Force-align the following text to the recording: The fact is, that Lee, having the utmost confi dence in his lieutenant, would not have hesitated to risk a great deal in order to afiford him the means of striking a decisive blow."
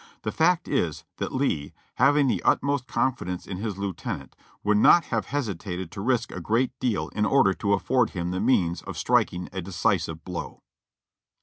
The 0.23 0.31
fact 0.31 0.67
is, 0.67 1.05
that 1.17 1.31
Lee, 1.31 1.73
having 1.97 2.25
the 2.25 2.41
utmost 2.41 2.87
confi 2.87 3.27
dence 3.27 3.45
in 3.45 3.57
his 3.57 3.77
lieutenant, 3.77 4.35
would 4.63 4.79
not 4.79 5.05
have 5.05 5.27
hesitated 5.27 5.91
to 5.91 6.01
risk 6.01 6.31
a 6.31 6.41
great 6.41 6.71
deal 6.79 7.09
in 7.09 7.23
order 7.23 7.53
to 7.53 7.73
afiford 7.75 8.09
him 8.09 8.31
the 8.31 8.39
means 8.39 8.81
of 8.81 8.97
striking 8.97 9.47
a 9.53 9.61
decisive 9.61 10.25
blow." 10.25 10.63